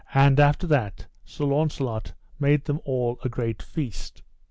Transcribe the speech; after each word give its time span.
And 0.15 0.39
after 0.39 0.65
that 0.65 1.05
Sir 1.23 1.45
Launcelot 1.45 2.13
made 2.39 2.65
them 2.65 2.79
all 2.85 3.19
a 3.21 3.29
great 3.29 3.61
feast. 3.61 4.23